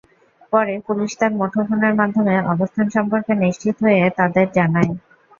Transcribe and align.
পরে 0.53 0.73
পুলিশ 0.87 1.11
তাঁর 1.19 1.31
মুঠোফোনের 1.39 1.93
মাধ্যমে 1.95 2.35
অবস্থান 2.53 2.87
সম্পর্কে 2.95 3.33
নিশ্চিত 3.43 3.75
হয়ে 3.85 4.01
তাঁদের 4.17 4.47
জানায়। 4.57 4.91